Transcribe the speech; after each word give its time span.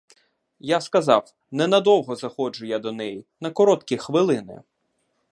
Я 0.59 0.77
сказав, 0.85 1.25
ненадовго 1.51 2.15
заходжу 2.15 2.65
я 2.65 2.79
до 2.79 2.91
неї, 2.91 3.25
на 3.41 3.51
короткі 3.51 3.97
хвилини. 3.97 4.61